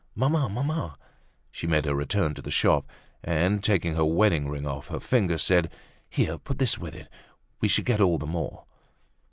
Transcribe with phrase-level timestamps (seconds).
[0.15, 0.49] "Mamma!
[0.49, 0.97] Mamma!"
[1.51, 2.89] She made her return to the shop,
[3.23, 5.69] and taking her wedding ring off her finger said:
[6.09, 7.07] "Here, put this with it.
[7.59, 8.65] We shall get all the more."